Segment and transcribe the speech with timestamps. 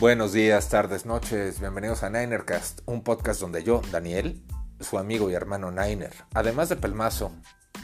[0.00, 4.42] Buenos días, tardes, noches, bienvenidos a Ninercast, un podcast donde yo, Daniel,
[4.80, 7.32] su amigo y hermano Niner, además de pelmazo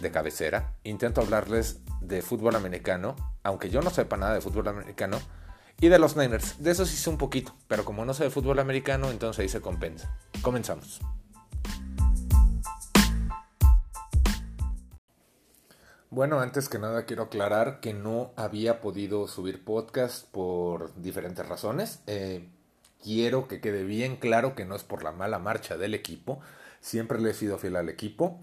[0.00, 5.21] de cabecera, intento hablarles de fútbol americano, aunque yo no sepa nada de fútbol americano,
[5.79, 6.62] y de los Niners.
[6.62, 9.51] De eso sí sé un poquito, pero como no sé de fútbol americano, entonces ahí
[9.51, 10.17] se compensa.
[10.41, 11.03] Comenzamos.
[16.17, 22.00] Bueno, antes que nada quiero aclarar que no había podido subir podcast por diferentes razones.
[22.07, 22.49] Eh,
[23.04, 26.40] quiero que quede bien claro que no es por la mala marcha del equipo.
[26.81, 28.40] Siempre le he sido fiel al equipo.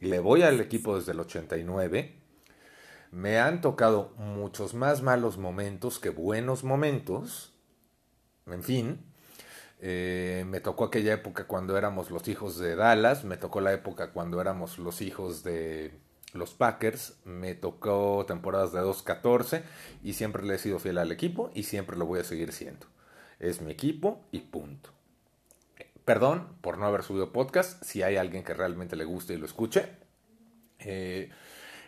[0.00, 2.12] Le voy al equipo desde el 89.
[3.12, 7.52] Me han tocado muchos más malos momentos que buenos momentos.
[8.46, 8.98] En fin,
[9.78, 13.22] eh, me tocó aquella época cuando éramos los hijos de Dallas.
[13.22, 15.92] Me tocó la época cuando éramos los hijos de
[16.32, 17.14] los Packers.
[17.24, 19.62] Me tocó temporadas de 2-14
[20.02, 22.86] y siempre le he sido fiel al equipo y siempre lo voy a seguir siendo.
[23.38, 24.90] Es mi equipo y punto.
[26.04, 27.82] Perdón por no haber subido podcast.
[27.84, 29.88] Si hay alguien que realmente le guste y lo escuche.
[30.80, 31.30] Eh,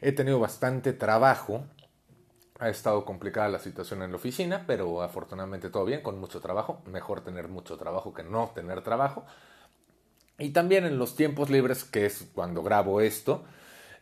[0.01, 1.65] he tenido bastante trabajo.
[2.61, 6.83] Ha estado complicada la situación en la oficina, pero afortunadamente todo bien, con mucho trabajo.
[6.87, 9.27] Mejor tener mucho trabajo que no tener trabajo.
[10.39, 13.45] Y también en los tiempos libres, que es cuando grabo esto,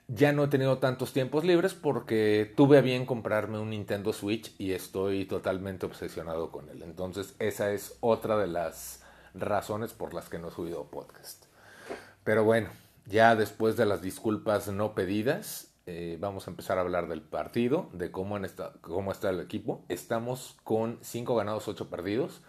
[0.08, 4.55] ya no he tenido tantos tiempos libres porque tuve a bien comprarme un Nintendo Switch
[4.58, 6.83] y estoy totalmente obsesionado con él.
[6.83, 9.03] Entonces esa es otra de las
[9.34, 11.47] razones por las que no he subido podcast.
[12.25, 12.69] Pero bueno,
[13.06, 17.89] ya después de las disculpas no pedidas, eh, vamos a empezar a hablar del partido,
[17.92, 19.84] de cómo, esta, cómo está el equipo.
[19.89, 22.42] Estamos con 5 ganados, 8 perdidos.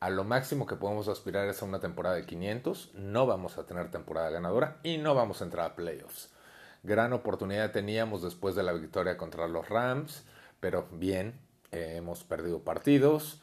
[0.00, 2.92] A lo máximo que podemos aspirar es a una temporada de 500.
[2.94, 6.30] No vamos a tener temporada ganadora y no vamos a entrar a playoffs.
[6.82, 10.24] Gran oportunidad teníamos después de la victoria contra los Rams,
[10.60, 11.38] pero bien,
[11.72, 13.42] eh, hemos perdido partidos.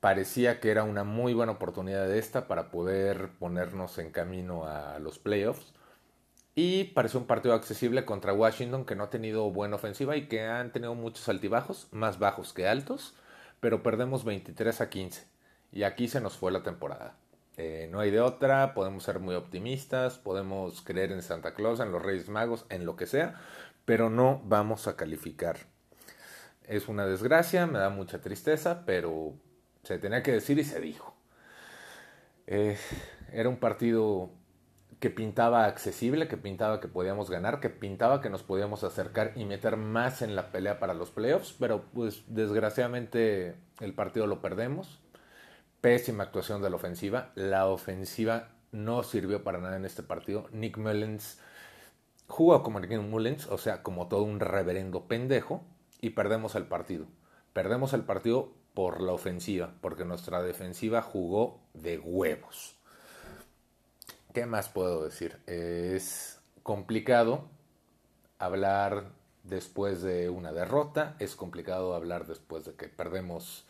[0.00, 5.18] Parecía que era una muy buena oportunidad esta para poder ponernos en camino a los
[5.18, 5.72] playoffs.
[6.54, 10.46] Y pareció un partido accesible contra Washington que no ha tenido buena ofensiva y que
[10.46, 13.14] han tenido muchos altibajos, más bajos que altos,
[13.60, 15.26] pero perdemos 23 a 15.
[15.72, 17.14] Y aquí se nos fue la temporada.
[17.56, 21.90] Eh, no hay de otra, podemos ser muy optimistas, podemos creer en Santa Claus, en
[21.90, 23.40] los Reyes Magos, en lo que sea,
[23.84, 25.56] pero no vamos a calificar.
[26.64, 29.34] Es una desgracia, me da mucha tristeza, pero
[29.84, 31.14] se tenía que decir y se dijo.
[32.46, 32.76] Eh,
[33.32, 34.30] era un partido
[35.00, 39.44] que pintaba accesible, que pintaba que podíamos ganar, que pintaba que nos podíamos acercar y
[39.44, 45.00] meter más en la pelea para los playoffs, pero pues desgraciadamente el partido lo perdemos
[45.86, 47.30] pésima actuación de la ofensiva.
[47.36, 50.48] La ofensiva no sirvió para nada en este partido.
[50.50, 51.38] Nick Mullens
[52.26, 55.62] jugó como Nick Mullens, o sea, como todo un reverendo pendejo,
[56.00, 57.06] y perdemos el partido.
[57.52, 62.74] Perdemos el partido por la ofensiva, porque nuestra defensiva jugó de huevos.
[64.34, 65.38] ¿Qué más puedo decir?
[65.46, 67.48] Es complicado
[68.40, 69.12] hablar
[69.44, 73.68] después de una derrota, es complicado hablar después de que perdemos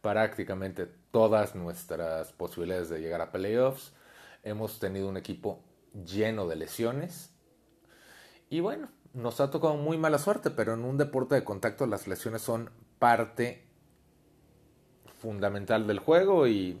[0.00, 3.92] prácticamente todas nuestras posibilidades de llegar a playoffs.
[4.42, 5.62] Hemos tenido un equipo
[6.04, 7.32] lleno de lesiones.
[8.50, 12.08] Y bueno, nos ha tocado muy mala suerte, pero en un deporte de contacto las
[12.08, 13.68] lesiones son parte
[15.20, 16.80] fundamental del juego y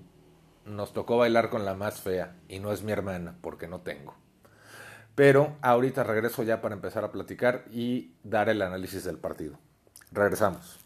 [0.64, 4.16] nos tocó bailar con la más fea y no es mi hermana porque no tengo.
[5.14, 9.58] Pero ahorita regreso ya para empezar a platicar y dar el análisis del partido.
[10.10, 10.78] Regresamos.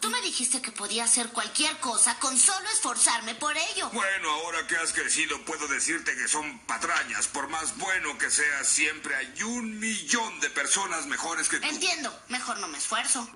[0.00, 3.88] Tú me dijiste que podía hacer cualquier cosa con solo esforzarme por ello.
[3.92, 7.28] Bueno, ahora que has crecido, puedo decirte que son patrañas.
[7.28, 11.66] Por más bueno que seas, siempre hay un millón de personas mejores que tú.
[11.66, 12.12] Entiendo.
[12.28, 13.26] Mejor no me esfuerzo.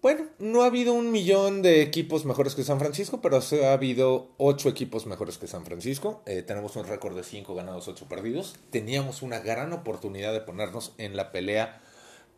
[0.00, 3.72] Bueno, no ha habido un millón de equipos mejores que San Francisco, pero sí ha
[3.72, 6.22] habido ocho equipos mejores que San Francisco.
[6.24, 8.54] Eh, tenemos un récord de cinco ganados, ocho perdidos.
[8.70, 11.82] Teníamos una gran oportunidad de ponernos en la pelea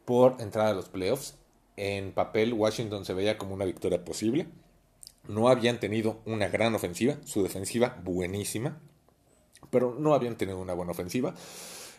[0.07, 1.35] por entrada a los playoffs
[1.77, 4.47] en papel Washington se veía como una victoria posible.
[5.29, 8.81] No habían tenido una gran ofensiva, su defensiva buenísima,
[9.71, 11.35] pero no habían tenido una buena ofensiva.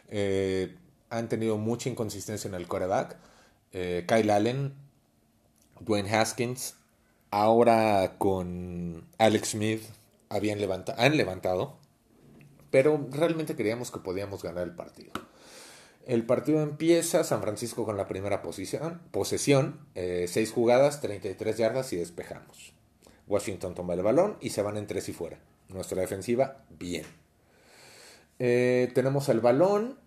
[0.10, 0.76] Eh,
[1.10, 3.18] han tenido mucha inconsistencia en el coreback.
[3.74, 4.74] Eh, Kyle Allen,
[5.80, 6.76] Dwayne Haskins,
[7.32, 9.84] ahora con Alex Smith
[10.30, 10.60] habían
[10.98, 11.78] han levantado,
[12.70, 15.12] pero realmente creíamos que podíamos ganar el partido.
[16.06, 21.94] El partido empieza, San Francisco con la primera posición, posesión, 6 eh, jugadas, 33 yardas
[21.94, 22.74] y despejamos.
[23.28, 25.40] Washington toma el balón y se van en tres y fuera.
[25.70, 27.06] Nuestra defensiva, bien.
[28.40, 29.98] Eh, tenemos el balón,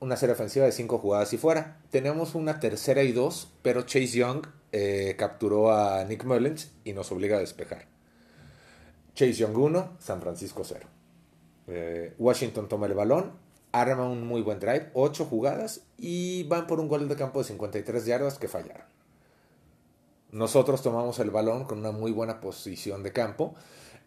[0.00, 1.80] una serie ofensiva de 5 jugadas y fuera.
[1.90, 7.12] Tenemos una tercera y dos, pero Chase Young eh, capturó a Nick Mullins y nos
[7.12, 7.86] obliga a despejar.
[9.14, 10.86] Chase Young 1, San Francisco 0.
[11.66, 13.32] Eh, Washington toma el balón,
[13.74, 17.46] arma un muy buen drive, 8 jugadas y van por un gol de campo de
[17.46, 18.86] 53 yardas que fallaron.
[20.30, 23.54] Nosotros tomamos el balón con una muy buena posición de campo.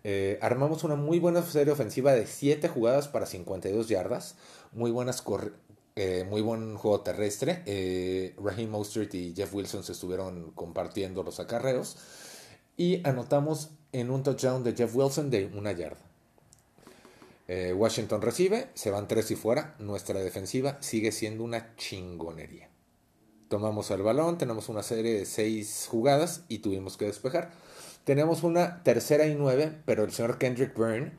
[0.05, 4.35] Eh, armamos una muy buena serie ofensiva de 7 jugadas para 52 yardas.
[4.71, 5.21] Muy, buenas
[5.95, 7.63] eh, muy buen juego terrestre.
[7.65, 11.97] Eh, Raheem Mostert y Jeff Wilson se estuvieron compartiendo los acarreos.
[12.77, 16.07] Y anotamos en un touchdown de Jeff Wilson de una yarda.
[17.47, 19.75] Eh, Washington recibe, se van tres y fuera.
[19.79, 22.69] Nuestra defensiva sigue siendo una chingonería.
[23.47, 27.51] Tomamos el balón, tenemos una serie de seis jugadas y tuvimos que despejar.
[28.03, 31.13] Tenemos una tercera y nueve, pero el señor Kendrick Byrne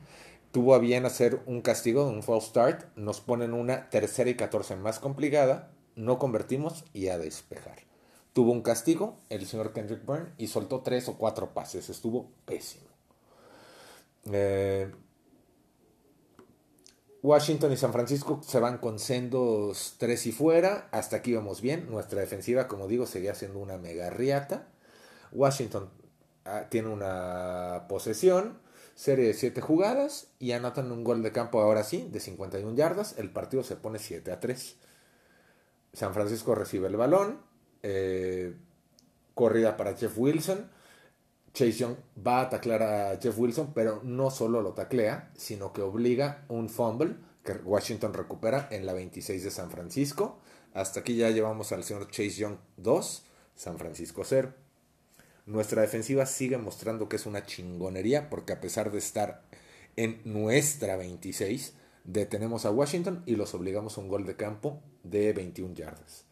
[0.51, 2.95] tuvo a bien hacer un castigo, un false start.
[2.95, 5.71] Nos ponen una tercera y catorce más complicada.
[5.95, 7.79] No convertimos y a despejar.
[8.33, 11.89] Tuvo un castigo el señor Kendrick Byrne y soltó tres o cuatro pases.
[11.89, 12.87] Estuvo pésimo.
[14.31, 14.91] Eh,
[17.21, 20.87] Washington y San Francisco se van con sendos tres y fuera.
[20.91, 21.89] Hasta aquí vamos bien.
[21.89, 24.69] Nuestra defensiva, como digo, seguía siendo una mega riata.
[25.33, 25.89] Washington
[26.45, 28.59] ah, tiene una posesión,
[28.95, 33.17] serie de siete jugadas y anotan un gol de campo ahora sí, de 51 yardas.
[33.17, 34.77] El partido se pone 7 a 3.
[35.91, 37.41] San Francisco recibe el balón.
[37.83, 38.55] Eh,
[39.33, 40.69] corrida para Jeff Wilson.
[41.53, 45.81] Chase Young va a taclear a Jeff Wilson, pero no solo lo taclea, sino que
[45.81, 50.39] obliga un fumble que Washington recupera en la 26 de San Francisco.
[50.73, 53.23] Hasta aquí ya llevamos al señor Chase Young 2,
[53.55, 54.53] San Francisco 0.
[55.45, 59.43] Nuestra defensiva sigue mostrando que es una chingonería porque a pesar de estar
[59.95, 61.73] en nuestra 26,
[62.03, 66.28] detenemos a Washington y los obligamos a un gol de campo de 21 yardas.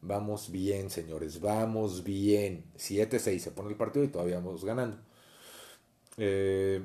[0.00, 2.64] Vamos bien, señores, vamos bien.
[2.76, 4.98] 7-6 se pone el partido y todavía vamos ganando.
[6.16, 6.84] Eh,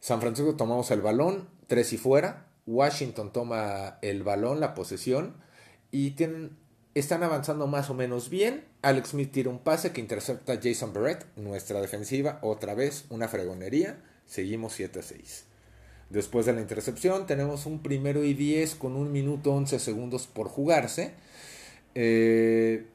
[0.00, 2.46] San Francisco tomamos el balón, 3 y fuera.
[2.66, 5.36] Washington toma el balón, la posesión.
[5.90, 6.56] Y tienen,
[6.94, 8.64] están avanzando más o menos bien.
[8.80, 11.26] Alex Smith tira un pase que intercepta a Jason Barrett.
[11.36, 14.02] Nuestra defensiva, otra vez, una fregonería.
[14.26, 15.42] Seguimos 7-6.
[16.08, 20.48] Después de la intercepción, tenemos un primero y 10 con un minuto 11 segundos por
[20.48, 21.14] jugarse
[21.94, 22.86] eh,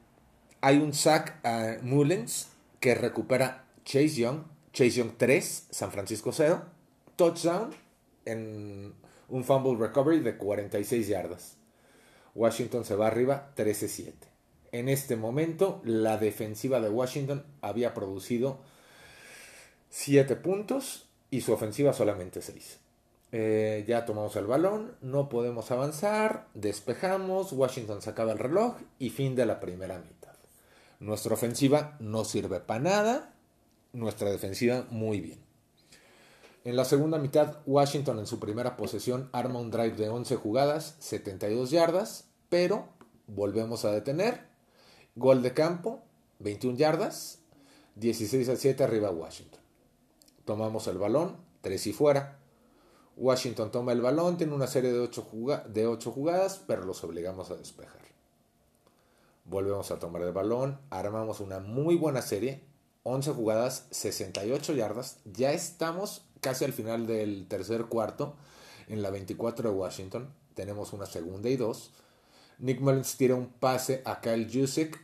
[0.60, 2.48] hay un sack a Mullins
[2.80, 4.44] que recupera Chase Young.
[4.72, 6.62] Chase Young 3, San Francisco 0.
[7.16, 7.70] Touchdown
[8.24, 8.92] en
[9.28, 11.56] un fumble recovery de 46 yardas.
[12.34, 14.12] Washington se va arriba 13-7.
[14.72, 18.58] En este momento, la defensiva de Washington había producido
[19.90, 22.80] 7 puntos y su ofensiva solamente 6.
[23.36, 29.34] Eh, ya tomamos el balón, no podemos avanzar, despejamos, Washington sacaba el reloj y fin
[29.34, 30.36] de la primera mitad.
[31.00, 33.34] Nuestra ofensiva no sirve para nada,
[33.92, 35.40] nuestra defensiva muy bien.
[36.62, 40.94] En la segunda mitad, Washington en su primera posesión arma un drive de 11 jugadas,
[41.00, 42.86] 72 yardas, pero
[43.26, 44.42] volvemos a detener.
[45.16, 46.04] Gol de campo,
[46.38, 47.40] 21 yardas,
[47.96, 49.60] 16 a 7 arriba Washington.
[50.44, 52.43] Tomamos el balón, 3 y fuera.
[53.16, 55.26] Washington toma el balón, tiene una serie de 8,
[55.68, 58.02] de jugadas, pero los obligamos a despejar.
[59.44, 62.62] Volvemos a tomar el balón, armamos una muy buena serie,
[63.02, 65.18] 11 jugadas, 68 yardas.
[65.24, 68.36] Ya estamos casi al final del tercer cuarto,
[68.88, 70.34] en la 24 de Washington.
[70.54, 71.92] Tenemos una segunda y dos.
[72.58, 75.00] Nick Mullins tira un pase a Kyle Jusic,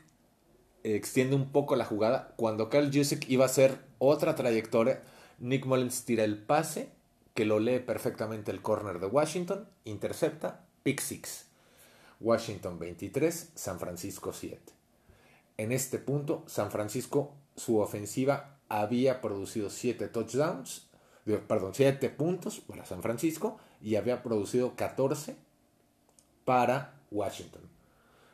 [0.85, 2.35] extiende un poco la jugada.
[2.37, 5.03] Cuando Kyle Jusic iba a hacer otra trayectoria,
[5.39, 6.91] Nick Mullins tira el pase
[7.35, 11.47] que lo lee perfectamente el corner de Washington, intercepta, pick six.
[12.21, 14.61] Washington 23, San Francisco 7.
[15.57, 20.89] En este punto, San Francisco, su ofensiva había producido 7 touchdowns,
[21.49, 25.37] perdón, 7 puntos para San Francisco y había producido 14
[26.45, 27.63] para Washington.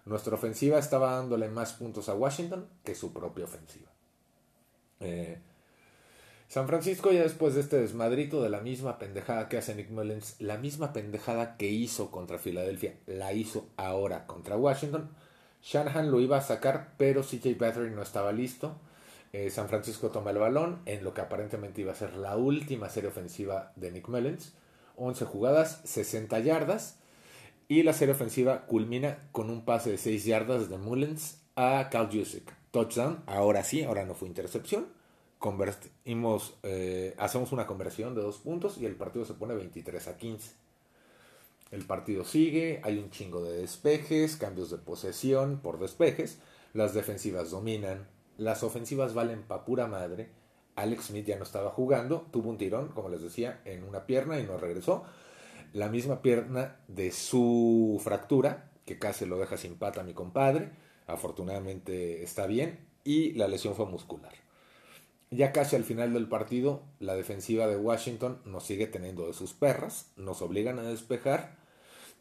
[0.04, 3.90] Nuestra ofensiva estaba dándole más puntos a Washington que su propia ofensiva.
[5.00, 5.40] Eh,
[6.48, 10.36] San Francisco ya después de este desmadrito de la misma pendejada que hace Nick Mullins,
[10.38, 15.10] la misma pendejada que hizo contra Filadelfia, la hizo ahora contra Washington.
[15.64, 18.76] Shanahan lo iba a sacar, pero CJ Battery no estaba listo.
[19.32, 22.88] Eh, San Francisco toma el balón en lo que aparentemente iba a ser la última
[22.88, 24.52] serie ofensiva de Nick Mullins.
[24.94, 27.00] 11 jugadas, 60 yardas.
[27.66, 32.08] Y la serie ofensiva culmina con un pase de 6 yardas de Mullins a Cal
[32.10, 32.54] Jusic.
[32.70, 34.95] Touchdown, ahora sí, ahora no fue intercepción
[36.62, 40.52] eh, hacemos una conversión de dos puntos y el partido se pone 23 a 15.
[41.70, 46.38] El partido sigue, hay un chingo de despejes, cambios de posesión por despejes,
[46.72, 48.06] las defensivas dominan,
[48.38, 50.30] las ofensivas valen pa' pura madre.
[50.76, 54.38] Alex Smith ya no estaba jugando, tuvo un tirón, como les decía, en una pierna
[54.38, 55.04] y no regresó.
[55.72, 60.70] La misma pierna de su fractura, que casi lo deja sin pata a mi compadre.
[61.06, 62.86] Afortunadamente está bien.
[63.04, 64.45] Y la lesión fue muscular.
[65.30, 69.54] Ya casi al final del partido, la defensiva de Washington nos sigue teniendo de sus
[69.54, 71.56] perras, nos obligan a despejar.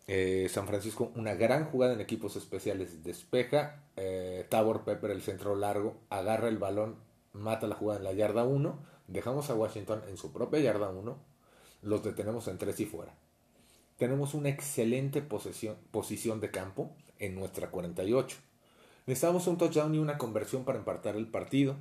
[0.08, 3.84] Eh, San Francisco, una gran jugada en equipos especiales, despeja.
[3.96, 6.96] Eh, Tabor Pepper, el centro largo, agarra el balón,
[7.32, 8.80] mata la jugada en la yarda 1.
[9.08, 11.16] Dejamos a Washington en su propia yarda 1.
[11.84, 13.16] Los detenemos en 3 y fuera.
[13.98, 18.38] Tenemos una excelente posesión, posición de campo en nuestra 48.
[19.06, 21.76] Necesitamos un touchdown y una conversión para empatar el partido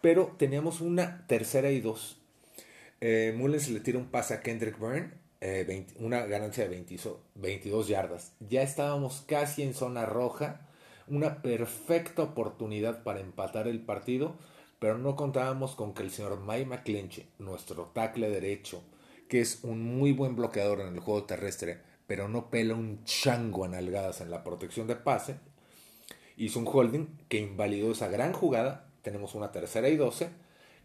[0.00, 2.18] pero teníamos una tercera y dos.
[3.00, 6.84] Eh, Mullens le tira un pase a Kendrick Byrne, eh, una ganancia de
[7.34, 8.32] 22 yardas.
[8.40, 10.68] Ya estábamos casi en zona roja,
[11.06, 14.36] una perfecta oportunidad para empatar el partido,
[14.78, 18.82] pero no contábamos con que el señor Mike McClinchy, nuestro tackle derecho,
[19.28, 23.64] que es un muy buen bloqueador en el juego terrestre, pero no pela un chango
[23.64, 25.36] a nalgadas en la protección de pase,
[26.36, 30.30] hizo un holding que invalidó esa gran jugada tenemos una tercera y doce,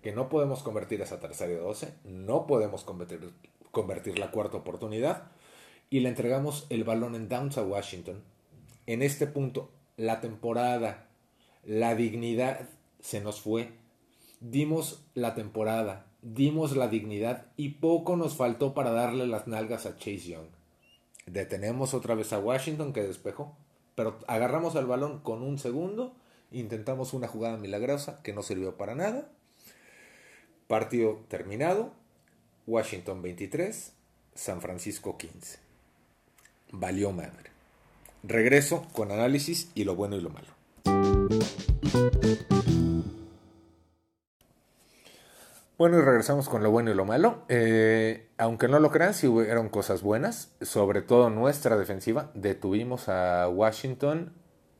[0.02, 3.32] que no podemos convertir esa tercera y doce, no podemos convertir,
[3.72, 5.32] convertir la cuarta oportunidad,
[5.90, 8.24] y le entregamos el balón en downs a Washington.
[8.88, 11.08] En este punto, la temporada,
[11.64, 12.68] la dignidad
[13.00, 13.72] se nos fue.
[14.40, 19.96] Dimos la temporada, dimos la dignidad y poco nos faltó para darle las nalgas a
[19.96, 20.48] Chase Young.
[21.26, 23.56] Detenemos otra vez a Washington que despejó,
[23.96, 26.16] pero agarramos el balón con un segundo
[26.54, 29.28] Intentamos una jugada milagrosa que no sirvió para nada.
[30.68, 31.92] Partido terminado.
[32.68, 33.92] Washington 23,
[34.36, 35.58] San Francisco 15.
[36.72, 37.50] Valió madre.
[38.22, 40.48] Regreso con análisis y lo bueno y lo malo.
[45.76, 47.46] Bueno, y regresamos con lo bueno y lo malo.
[47.50, 52.30] Eh, aunque no lo crean, sí hubieron cosas buenas, sobre todo nuestra defensiva.
[52.36, 54.34] Detuvimos a Washington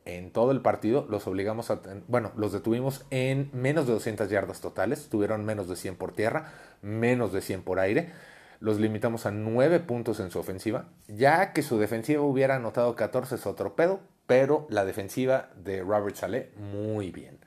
[0.04, 4.60] en todo el partido, los obligamos a, bueno, los detuvimos en menos de 200 yardas
[4.60, 8.12] totales, tuvieron menos de 100 por tierra, menos de 100 por aire,
[8.60, 13.36] los limitamos a 9 puntos en su ofensiva, ya que su defensiva hubiera anotado 14
[13.36, 17.38] es otro pedo, pero la defensiva de Robert Saleh muy bien.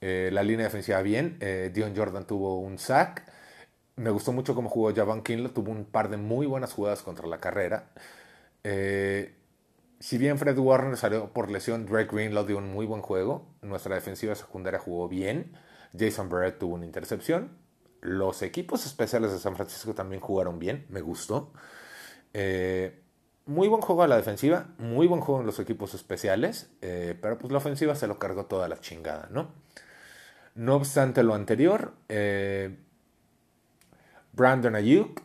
[0.00, 3.24] Eh, la línea defensiva bien, eh, Dion Jordan tuvo un sack,
[3.96, 7.26] me gustó mucho cómo jugó Javan Kinlo, tuvo un par de muy buenas jugadas contra
[7.26, 7.90] la carrera.
[8.64, 9.34] Eh,
[10.00, 13.46] si bien Fred Warner salió por lesión, Drake Greenlaw dio un muy buen juego.
[13.62, 15.56] Nuestra defensiva secundaria jugó bien.
[15.98, 17.56] Jason Barrett tuvo una intercepción.
[18.00, 20.86] Los equipos especiales de San Francisco también jugaron bien.
[20.90, 21.52] Me gustó.
[22.32, 23.02] Eh,
[23.46, 24.74] muy buen juego a la defensiva.
[24.78, 26.70] Muy buen juego en los equipos especiales.
[26.82, 29.52] Eh, pero pues la ofensiva se lo cargó toda la chingada, ¿no?
[30.54, 32.78] No obstante lo anterior, eh,
[34.32, 35.20] Brandon Ayuk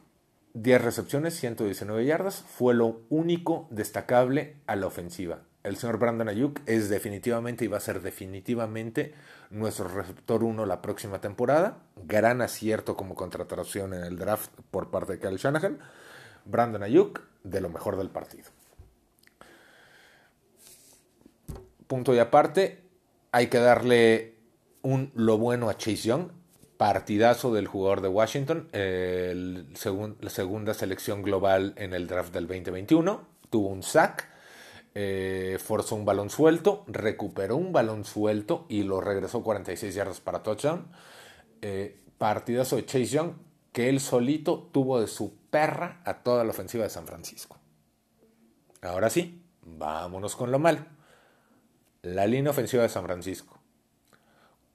[0.53, 5.43] 10 recepciones, 119 yardas, fue lo único destacable a la ofensiva.
[5.63, 9.13] El señor Brandon Ayuk es definitivamente y va a ser definitivamente
[9.49, 11.83] nuestro receptor 1 la próxima temporada.
[12.03, 15.79] Gran acierto como contratación en el draft por parte de Kyle Shanahan.
[16.45, 18.45] Brandon Ayuk, de lo mejor del partido.
[21.87, 22.83] Punto y aparte,
[23.31, 24.37] hay que darle
[24.81, 26.38] un lo bueno a Chase Young
[26.79, 33.27] partidazo del jugador de Washington, la segunda selección global en el draft del 2021.
[33.49, 34.29] Tuvo un sack,
[34.95, 40.41] eh, forzó un balón suelto, recuperó un balón suelto y lo regresó 46 yardas para
[40.41, 40.87] touchdown.
[41.61, 43.33] Eh, partidazo de Chase Young
[43.73, 47.57] que él solito tuvo de su perra a toda la ofensiva de San Francisco.
[48.81, 50.85] Ahora sí, vámonos con lo malo.
[52.03, 53.58] La línea ofensiva de San Francisco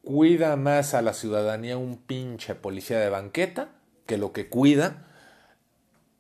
[0.05, 3.71] cuida más a la ciudadanía un pinche policía de banqueta
[4.07, 5.07] que lo que cuida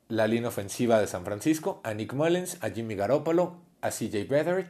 [0.09, 4.67] la línea ofensiva de San Francisco, a Nick Mullins, a Jimmy Garoppolo, a CJ Beathard,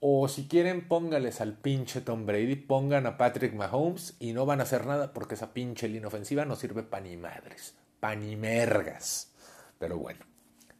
[0.00, 4.60] o si quieren póngales al pinche Tom Brady, pongan a Patrick Mahomes y no van
[4.60, 8.34] a hacer nada porque esa pinche línea ofensiva no sirve pa' ni madres, pa' ni
[8.34, 9.32] mergas.
[9.78, 10.24] Pero bueno,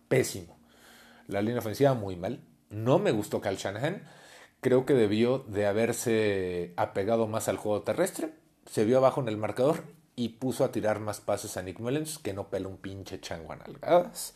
[0.08, 0.58] pésimo.
[1.28, 2.40] La línea ofensiva muy mal.
[2.70, 4.02] No me gustó Cal Shanahan
[4.62, 8.32] creo que debió de haberse apegado más al juego terrestre.
[8.64, 9.82] Se vio abajo en el marcador
[10.16, 13.52] y puso a tirar más pases a Nick Mullens, que no pela un pinche chango
[13.52, 14.34] a nalgadas.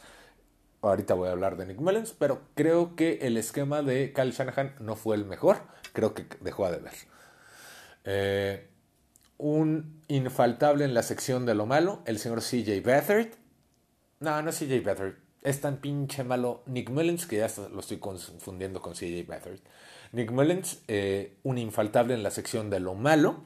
[0.83, 4.75] Ahorita voy a hablar de Nick Mullens, pero creo que el esquema de Kyle Shanahan
[4.81, 5.59] no fue el mejor.
[5.93, 6.93] Creo que dejó de ver.
[8.05, 8.69] Eh,
[9.39, 13.29] un infaltable en la sección de lo malo, el señor CJ Beathard.
[14.19, 15.26] No, no es CJ Beathard.
[15.47, 19.61] Es tan pinche malo Nick Mullins que ya lo estoy confundiendo con CJ Beathard.
[20.11, 23.45] Nick Mullins, eh, un infaltable en la sección de lo malo.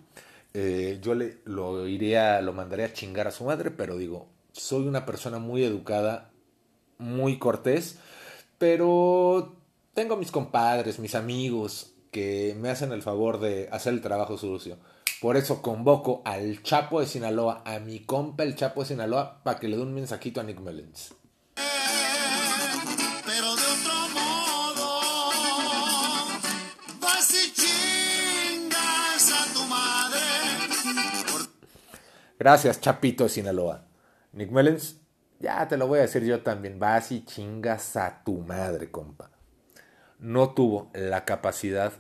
[0.55, 4.89] Eh, yo le, lo iría, lo mandaría a chingar a su madre, pero digo, soy
[4.89, 6.31] una persona muy educada,
[6.97, 7.99] muy cortés,
[8.57, 9.57] pero
[9.93, 14.79] tengo mis compadres, mis amigos que me hacen el favor de hacer el trabajo sucio.
[15.21, 19.61] Por eso convoco al Chapo de Sinaloa, a mi compa el Chapo de Sinaloa, para
[19.61, 21.20] que le dé un mensajito a Nick Mullins.
[32.41, 33.87] Gracias, Chapito de Sinaloa.
[34.33, 35.01] Nick Mullins,
[35.39, 39.31] ya te lo voy a decir yo también, vas y chingas a tu madre, compa.
[40.19, 41.93] No tuvo la capacidad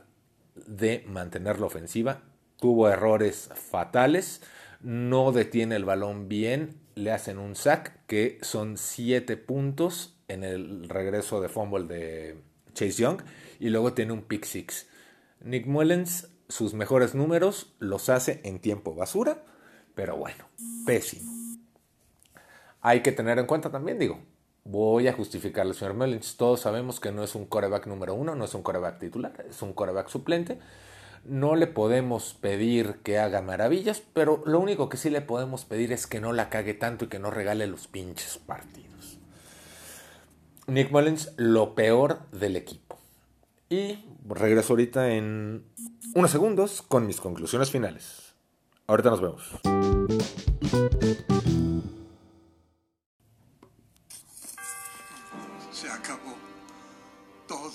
[0.66, 2.22] de mantener la ofensiva
[2.60, 4.42] tuvo errores fatales,
[4.80, 10.88] no detiene el balón bien, le hacen un sack que son 7 puntos en el
[10.88, 12.38] regreso de fumble de
[12.74, 13.22] Chase Young
[13.58, 14.86] y luego tiene un pick six.
[15.40, 19.42] Nick Mullens, sus mejores números los hace en tiempo basura,
[19.94, 20.44] pero bueno,
[20.86, 21.32] pésimo.
[22.80, 24.20] Hay que tener en cuenta también, digo,
[24.64, 26.36] voy a justificarle al señor Mullens.
[26.36, 29.60] Todos sabemos que no es un coreback número uno, no es un coreback titular, es
[29.62, 30.58] un coreback suplente
[31.24, 35.92] no le podemos pedir que haga maravillas, pero lo único que sí le podemos pedir
[35.92, 39.18] es que no la cague tanto y que no regale los pinches partidos.
[40.66, 42.98] Nick Mullins, lo peor del equipo.
[43.68, 45.64] Y regreso ahorita en
[46.14, 48.29] unos segundos con mis conclusiones finales.
[48.90, 49.42] Ahorita nos vemos.
[55.70, 56.34] Se acabó
[57.46, 57.70] todo.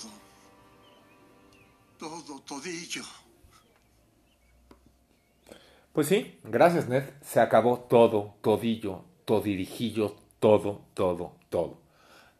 [1.98, 3.02] Todo, todillo.
[5.94, 7.04] Pues sí, gracias Ned.
[7.22, 11.78] Se acabó todo, todillo, todirijillo, todo, todo, todo.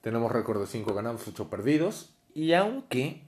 [0.03, 2.14] Tenemos récord de 5 ganados, 8 perdidos.
[2.35, 3.22] Y aunque,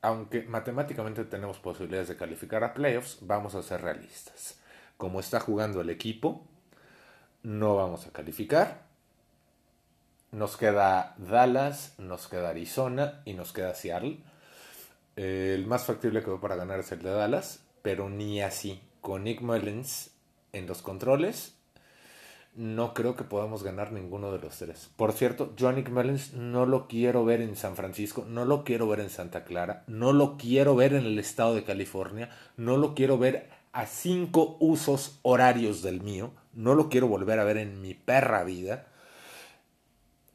[0.00, 4.58] aunque matemáticamente tenemos posibilidades de calificar a playoffs, vamos a ser realistas.
[5.02, 6.46] Como está jugando el equipo,
[7.42, 8.84] no vamos a calificar.
[10.30, 14.20] Nos queda Dallas, nos queda Arizona y nos queda Seattle.
[15.16, 19.24] el más factible que veo para ganar es el de Dallas, pero ni así con
[19.24, 20.12] Nick Mullins
[20.52, 21.56] en los controles,
[22.54, 24.88] no creo que podamos ganar ninguno de los tres.
[24.94, 28.62] Por cierto, yo a Nick Mullins no lo quiero ver en San Francisco, no lo
[28.62, 32.76] quiero ver en Santa Clara, no lo quiero ver en el estado de California, no
[32.76, 37.56] lo quiero ver a cinco usos horarios del mío, no lo quiero volver a ver
[37.56, 38.86] en mi perra vida.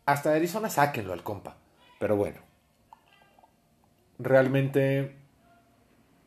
[0.05, 1.57] Hasta Arizona sáquenlo al compa.
[1.99, 2.39] Pero bueno,
[4.19, 5.15] realmente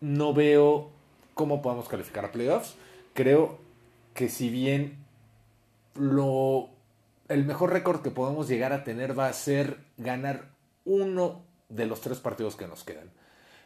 [0.01, 0.91] no veo
[1.35, 2.75] cómo podemos calificar a playoffs.
[3.15, 3.59] Creo
[4.15, 5.05] que si bien
[5.95, 6.71] lo
[7.29, 10.51] el mejor récord que podemos llegar a tener va a ser ganar
[10.85, 13.11] uno de los tres partidos que nos quedan.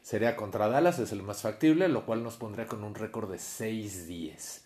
[0.05, 3.39] Sería contra Dallas, es el más factible, lo cual nos pondría con un récord de
[3.39, 4.61] 6-10.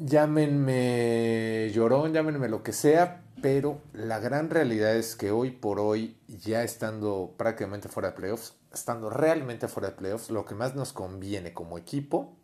[0.00, 6.18] Llámenme llorón, llámenme lo que sea, pero la gran realidad es que hoy por hoy,
[6.26, 10.92] ya estando prácticamente fuera de playoffs, estando realmente fuera de playoffs, lo que más nos
[10.92, 12.36] conviene como equipo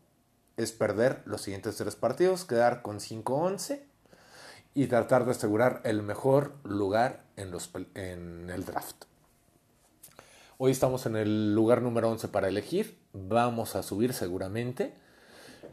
[0.56, 3.82] es perder los siguientes tres partidos, quedar con 5-11
[4.72, 9.06] y tratar de asegurar el mejor lugar en, los, en el draft.
[10.64, 14.94] Hoy estamos en el lugar número 11 para elegir, vamos a subir seguramente.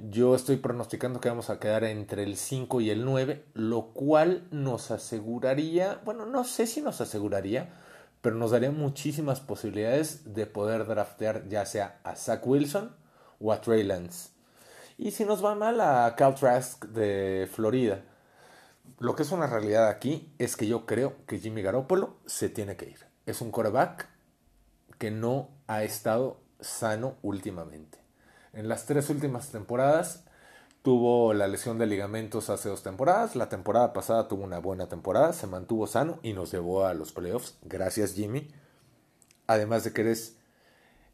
[0.10, 4.48] Yo estoy pronosticando que vamos a quedar entre el 5 y el 9, lo cual
[4.50, 7.70] nos aseguraría, bueno, no sé si nos aseguraría,
[8.22, 12.92] pero nos daría muchísimas posibilidades de poder draftear ya sea a Zach Wilson
[13.40, 14.32] o a Trey Lance.
[14.98, 18.02] Y si nos va mal a Cal Trask de Florida.
[18.98, 22.76] Lo que es una realidad aquí es que yo creo que Jimmy Garoppolo se tiene
[22.76, 23.06] que ir.
[23.28, 24.18] Es un coreback
[25.00, 27.98] que no ha estado sano últimamente.
[28.54, 30.26] En las tres últimas temporadas
[30.82, 33.36] Tuvo la lesión de ligamentos hace dos temporadas.
[33.36, 37.12] La temporada pasada tuvo una buena temporada, se mantuvo sano y nos llevó a los
[37.12, 37.58] playoffs.
[37.64, 38.50] Gracias, Jimmy.
[39.46, 40.38] Además de que eres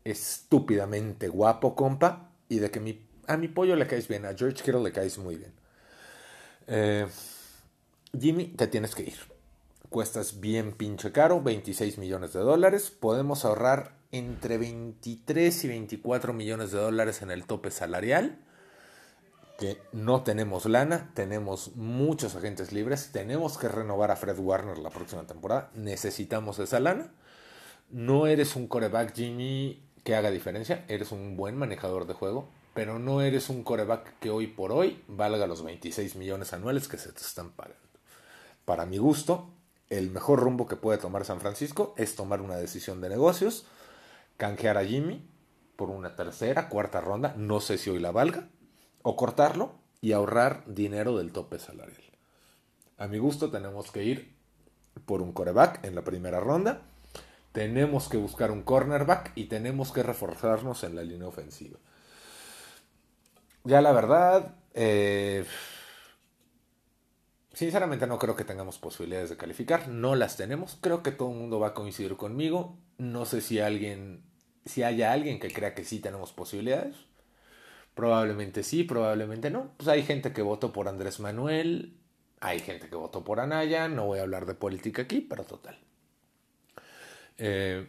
[0.03, 2.29] estúpidamente guapo, compa.
[2.47, 2.79] Y de que
[3.27, 5.51] a mi pollo le caes bien, a George Kittle le caes muy bien.
[6.67, 7.07] Eh,
[8.17, 9.34] Jimmy, te tienes que ir.
[9.89, 12.91] Cuestas bien pinche caro, 26 millones de dólares.
[12.91, 18.39] Podemos ahorrar entre 23 y 24 millones de dólares en el tope salarial
[19.57, 24.89] que no tenemos lana, tenemos muchos agentes libres, tenemos que renovar a Fred Warner la
[24.89, 27.13] próxima temporada, necesitamos esa lana.
[27.89, 32.99] No eres un coreback Jimmy que haga diferencia, eres un buen manejador de juego, pero
[32.99, 37.11] no eres un coreback que hoy por hoy valga los 26 millones anuales que se
[37.11, 37.79] te están pagando.
[38.65, 39.49] para mi gusto,
[39.89, 43.65] el mejor rumbo que puede tomar San Francisco es tomar una decisión de negocios,
[44.37, 45.27] canjear a Jimmy
[45.75, 48.49] por una tercera, cuarta ronda, no sé si hoy la valga,
[49.01, 52.01] o cortarlo y ahorrar dinero del tope salarial.
[52.97, 54.35] A mi gusto tenemos que ir
[55.05, 56.81] por un coreback en la primera ronda,
[57.51, 61.79] tenemos que buscar un cornerback y tenemos que reforzarnos en la línea ofensiva.
[63.63, 65.45] Ya la verdad, eh,
[67.55, 71.37] sinceramente no creo que tengamos posibilidades de calificar, no las tenemos, creo que todo el
[71.37, 74.23] mundo va a coincidir conmigo, no sé si alguien,
[74.65, 76.97] si haya alguien que crea que sí tenemos posibilidades,
[77.93, 81.97] probablemente sí, probablemente no, pues hay gente que votó por Andrés Manuel,
[82.41, 85.79] hay gente que votó por Anaya, no voy a hablar de política aquí, pero total.
[87.37, 87.87] Eh,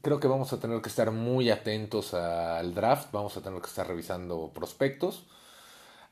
[0.00, 3.68] creo que vamos a tener que estar muy atentos al draft, vamos a tener que
[3.68, 5.26] estar revisando prospectos.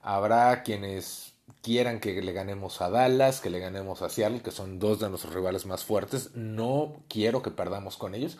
[0.02, 4.78] Habrá quienes quieran que le ganemos a Dallas, que le ganemos a Seattle, que son
[4.78, 6.34] dos de nuestros rivales más fuertes.
[6.34, 8.38] No quiero que perdamos con ellos,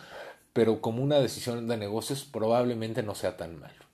[0.53, 3.85] pero como una decisión de negocios probablemente no sea tan malo.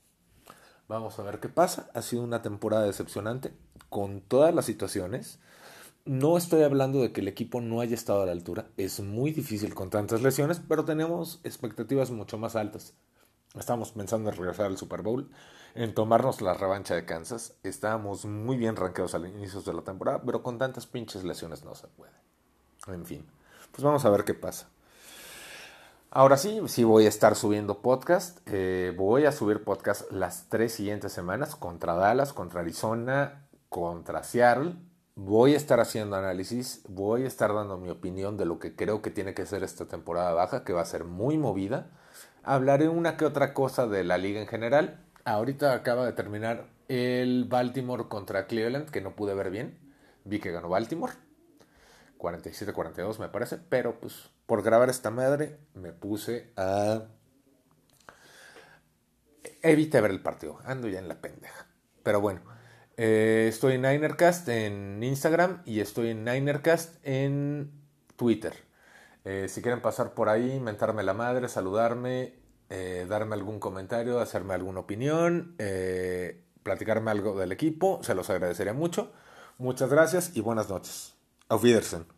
[0.89, 1.91] Vamos a ver qué pasa.
[1.95, 3.53] Ha sido una temporada decepcionante
[3.91, 5.39] con todas las situaciones.
[6.07, 8.69] No estoy hablando de que el equipo no haya estado a la altura.
[8.79, 12.95] Es muy difícil con tantas lesiones, pero tenemos expectativas mucho más altas.
[13.57, 15.31] Estamos pensando en regresar al Super Bowl,
[15.75, 17.55] en tomarnos la revancha de Kansas.
[17.63, 21.75] Estábamos muy bien rankeados al inicio de la temporada, pero con tantas pinches lesiones no
[21.75, 22.13] se puede.
[22.89, 23.27] En fin,
[23.73, 24.69] pues vamos a ver qué pasa.
[26.11, 28.39] Ahora sí, sí voy a estar subiendo podcast.
[28.47, 34.77] Eh, voy a subir podcast las tres siguientes semanas contra Dallas, contra Arizona, contra Seattle.
[35.17, 39.03] Voy a estar haciendo análisis, voy a estar dando mi opinión de lo que creo
[39.03, 41.91] que tiene que ser esta temporada baja, que va a ser muy movida.
[42.49, 45.05] Hablaré una que otra cosa de la liga en general.
[45.27, 49.79] Ahorita acaba de terminar el Baltimore contra Cleveland, que no pude ver bien.
[50.25, 51.13] Vi que ganó Baltimore.
[52.17, 57.03] 47-42 me parece, pero pues por grabar esta madre me puse a...
[59.61, 61.67] Evité ver el partido, ando ya en la pendeja.
[62.03, 62.41] Pero bueno,
[62.97, 67.71] eh, estoy en Ninercast en Instagram y estoy en Ninercast en
[68.17, 68.55] Twitter.
[69.27, 72.38] Eh, si quieren pasar por ahí, mentarme la madre, saludarme,
[72.71, 75.57] eh, darme algún comentario, hacerme alguna opinión,
[76.63, 79.13] platicarme algo del equipo, se los agradecería mucho.
[79.59, 81.15] Muchas gracias y buenas noches.
[81.49, 82.18] Auf Wiedersehen.